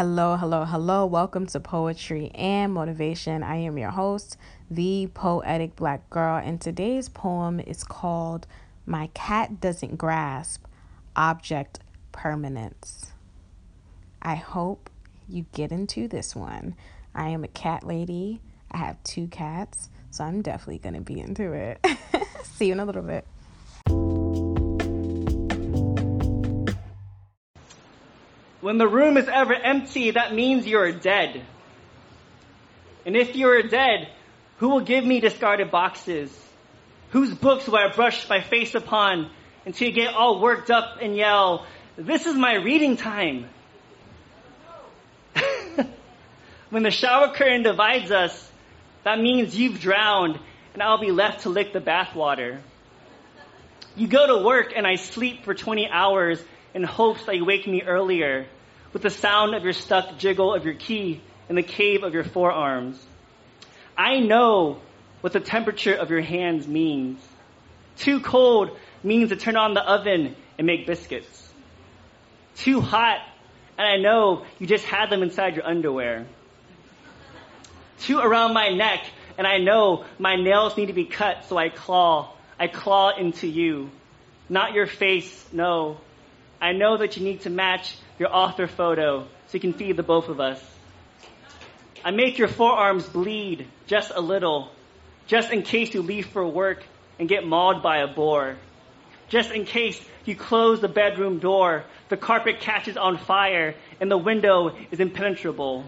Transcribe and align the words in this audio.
Hello, 0.00 0.34
hello, 0.34 0.64
hello. 0.64 1.04
Welcome 1.04 1.44
to 1.48 1.60
Poetry 1.60 2.30
and 2.34 2.72
Motivation. 2.72 3.42
I 3.42 3.56
am 3.56 3.76
your 3.76 3.90
host, 3.90 4.38
the 4.70 5.10
poetic 5.12 5.76
black 5.76 6.08
girl, 6.08 6.38
and 6.42 6.58
today's 6.58 7.10
poem 7.10 7.60
is 7.60 7.84
called 7.84 8.46
My 8.86 9.08
Cat 9.12 9.60
Doesn't 9.60 9.96
Grasp 9.96 10.64
Object 11.16 11.80
Permanence. 12.12 13.12
I 14.22 14.36
hope 14.36 14.88
you 15.28 15.44
get 15.52 15.70
into 15.70 16.08
this 16.08 16.34
one. 16.34 16.76
I 17.14 17.28
am 17.28 17.44
a 17.44 17.48
cat 17.48 17.86
lady. 17.86 18.40
I 18.70 18.78
have 18.78 19.04
two 19.04 19.26
cats, 19.26 19.90
so 20.10 20.24
I'm 20.24 20.40
definitely 20.40 20.78
going 20.78 20.94
to 20.94 21.02
be 21.02 21.20
into 21.20 21.52
it. 21.52 21.86
See 22.44 22.68
you 22.68 22.72
in 22.72 22.80
a 22.80 22.86
little 22.86 23.02
bit. 23.02 23.26
When 28.60 28.76
the 28.76 28.88
room 28.88 29.16
is 29.16 29.26
ever 29.26 29.54
empty, 29.54 30.10
that 30.12 30.34
means 30.34 30.66
you're 30.66 30.92
dead. 30.92 31.42
And 33.06 33.16
if 33.16 33.34
you're 33.34 33.62
dead, 33.62 34.08
who 34.58 34.68
will 34.68 34.80
give 34.80 35.04
me 35.04 35.20
discarded 35.20 35.70
boxes? 35.70 36.30
Whose 37.10 37.32
books 37.34 37.66
will 37.66 37.76
I 37.76 37.94
brush 37.94 38.28
my 38.28 38.42
face 38.42 38.74
upon 38.74 39.30
until 39.64 39.88
you 39.88 39.94
get 39.94 40.14
all 40.14 40.40
worked 40.40 40.70
up 40.70 40.98
and 41.00 41.16
yell, 41.16 41.66
this 41.96 42.26
is 42.26 42.34
my 42.34 42.54
reading 42.56 42.98
time? 42.98 43.48
when 46.70 46.82
the 46.82 46.90
shower 46.90 47.32
curtain 47.34 47.62
divides 47.62 48.10
us, 48.10 48.50
that 49.04 49.18
means 49.18 49.56
you've 49.56 49.80
drowned 49.80 50.38
and 50.74 50.82
I'll 50.82 51.00
be 51.00 51.10
left 51.10 51.42
to 51.42 51.48
lick 51.48 51.72
the 51.72 51.80
bathwater. 51.80 52.60
You 53.96 54.06
go 54.06 54.26
to 54.38 54.44
work 54.44 54.72
and 54.76 54.86
I 54.86 54.96
sleep 54.96 55.44
for 55.44 55.54
20 55.54 55.88
hours 55.88 56.40
in 56.74 56.82
hopes 56.82 57.24
that 57.26 57.36
you 57.36 57.44
wake 57.44 57.66
me 57.66 57.82
earlier 57.82 58.46
with 58.92 59.02
the 59.02 59.10
sound 59.10 59.54
of 59.54 59.64
your 59.64 59.72
stuck 59.72 60.18
jiggle 60.18 60.54
of 60.54 60.64
your 60.64 60.74
key 60.74 61.20
in 61.48 61.56
the 61.56 61.62
cave 61.62 62.02
of 62.02 62.14
your 62.14 62.24
forearms. 62.24 63.00
I 63.96 64.20
know 64.20 64.80
what 65.20 65.32
the 65.32 65.40
temperature 65.40 65.94
of 65.94 66.10
your 66.10 66.20
hands 66.20 66.66
means. 66.66 67.20
Too 67.98 68.20
cold 68.20 68.76
means 69.02 69.30
to 69.30 69.36
turn 69.36 69.56
on 69.56 69.74
the 69.74 69.82
oven 69.82 70.34
and 70.58 70.66
make 70.66 70.86
biscuits. 70.86 71.52
Too 72.56 72.80
hot, 72.80 73.18
and 73.78 73.86
I 73.86 73.96
know 73.96 74.44
you 74.58 74.66
just 74.66 74.84
had 74.84 75.10
them 75.10 75.22
inside 75.22 75.56
your 75.56 75.66
underwear. 75.66 76.26
Too 78.00 78.18
around 78.18 78.54
my 78.54 78.70
neck, 78.70 79.04
and 79.36 79.46
I 79.46 79.58
know 79.58 80.04
my 80.18 80.36
nails 80.36 80.76
need 80.76 80.86
to 80.86 80.92
be 80.92 81.04
cut, 81.04 81.44
so 81.48 81.56
I 81.56 81.68
claw. 81.68 82.32
I 82.58 82.66
claw 82.66 83.10
into 83.16 83.46
you. 83.46 83.90
Not 84.48 84.72
your 84.72 84.86
face, 84.86 85.46
no. 85.52 85.98
I 86.60 86.72
know 86.72 86.98
that 86.98 87.16
you 87.16 87.24
need 87.24 87.42
to 87.42 87.50
match 87.50 87.96
your 88.18 88.34
author 88.34 88.66
photo 88.66 89.22
so 89.22 89.52
you 89.52 89.60
can 89.60 89.72
feed 89.72 89.96
the 89.96 90.02
both 90.02 90.28
of 90.28 90.40
us. 90.40 90.62
I 92.04 92.10
make 92.10 92.38
your 92.38 92.48
forearms 92.48 93.06
bleed 93.06 93.66
just 93.86 94.12
a 94.14 94.20
little, 94.20 94.70
just 95.26 95.50
in 95.50 95.62
case 95.62 95.94
you 95.94 96.02
leave 96.02 96.26
for 96.26 96.46
work 96.46 96.84
and 97.18 97.28
get 97.28 97.46
mauled 97.46 97.82
by 97.82 97.98
a 97.98 98.06
boar. 98.06 98.56
Just 99.28 99.52
in 99.52 99.64
case 99.64 100.00
you 100.24 100.34
close 100.34 100.80
the 100.80 100.88
bedroom 100.88 101.38
door, 101.38 101.84
the 102.08 102.16
carpet 102.16 102.60
catches 102.60 102.96
on 102.96 103.16
fire, 103.16 103.74
and 104.00 104.10
the 104.10 104.18
window 104.18 104.76
is 104.90 104.98
impenetrable. 104.98 105.84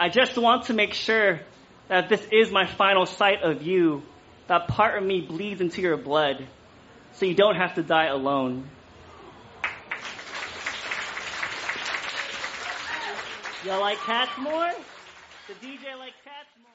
I 0.00 0.08
just 0.08 0.36
want 0.36 0.64
to 0.64 0.74
make 0.74 0.94
sure 0.94 1.40
that 1.88 2.08
this 2.08 2.26
is 2.32 2.50
my 2.50 2.66
final 2.66 3.06
sight 3.06 3.42
of 3.42 3.62
you, 3.62 4.02
that 4.46 4.68
part 4.68 4.98
of 4.98 5.04
me 5.04 5.20
bleeds 5.20 5.60
into 5.60 5.80
your 5.80 5.96
blood, 5.96 6.46
so 7.14 7.26
you 7.26 7.34
don't 7.34 7.56
have 7.56 7.74
to 7.76 7.82
die 7.82 8.06
alone. 8.06 8.68
Y'all 13.64 13.80
like 13.80 13.98
cats 13.98 14.30
more? 14.38 14.70
The 15.48 15.54
DJ 15.54 15.98
like 15.98 16.12
cats 16.22 16.48
more. 16.62 16.70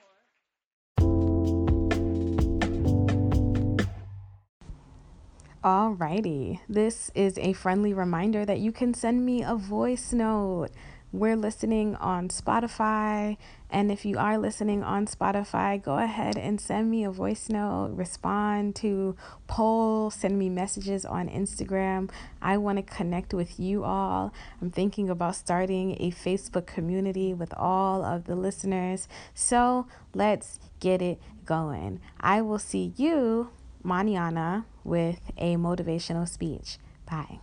Alrighty, 5.63 6.59
this 6.67 7.09
is 7.15 7.37
a 7.37 7.53
friendly 7.53 7.93
reminder 7.93 8.43
that 8.45 8.59
you 8.59 8.73
can 8.73 8.93
send 8.93 9.25
me 9.25 9.41
a 9.43 9.55
voice 9.55 10.11
note. 10.11 10.71
We're 11.13 11.35
listening 11.35 11.95
on 11.97 12.29
Spotify. 12.29 13.37
And 13.69 13.91
if 13.91 14.03
you 14.03 14.17
are 14.17 14.39
listening 14.39 14.81
on 14.81 15.05
Spotify, 15.05 15.79
go 15.79 15.99
ahead 15.99 16.39
and 16.39 16.59
send 16.59 16.89
me 16.89 17.03
a 17.03 17.11
voice 17.11 17.49
note, 17.49 17.91
respond 17.93 18.75
to 18.77 19.15
poll, 19.45 20.09
send 20.09 20.39
me 20.39 20.49
messages 20.49 21.05
on 21.05 21.29
Instagram. 21.29 22.09
I 22.41 22.57
want 22.57 22.79
to 22.79 22.81
connect 22.81 23.31
with 23.31 23.59
you 23.59 23.83
all. 23.83 24.33
I'm 24.59 24.71
thinking 24.71 25.07
about 25.07 25.35
starting 25.35 25.97
a 25.99 26.09
Facebook 26.09 26.65
community 26.65 27.31
with 27.31 27.53
all 27.55 28.03
of 28.03 28.25
the 28.25 28.35
listeners. 28.35 29.07
So 29.35 29.85
let's 30.15 30.59
get 30.79 30.99
it 30.99 31.21
going. 31.45 31.99
I 32.19 32.41
will 32.41 32.57
see 32.57 32.91
you, 32.97 33.51
Maniana, 33.85 34.65
with 34.83 35.19
a 35.37 35.57
motivational 35.57 36.27
speech. 36.27 36.79
Bye. 37.05 37.37